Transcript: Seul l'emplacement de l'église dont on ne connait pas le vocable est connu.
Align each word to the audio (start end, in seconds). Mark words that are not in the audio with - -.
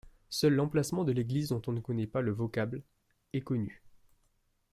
Seul 0.29 0.53
l'emplacement 0.55 1.03
de 1.03 1.11
l'église 1.11 1.49
dont 1.49 1.61
on 1.67 1.73
ne 1.73 1.79
connait 1.79 2.07
pas 2.07 2.21
le 2.21 2.31
vocable 2.31 2.81
est 3.33 3.41
connu. 3.41 3.83